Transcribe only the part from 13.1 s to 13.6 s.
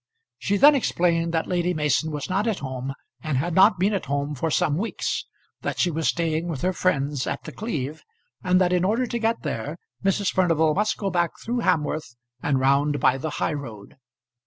the high